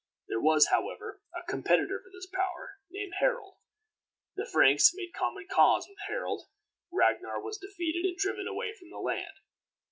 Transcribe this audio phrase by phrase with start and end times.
[0.27, 3.57] There was, however, a competitor for this power, named Harald.
[4.35, 6.47] The Franks made common cause with Harald.
[6.91, 9.35] Ragnar was defeated and driven away from the land.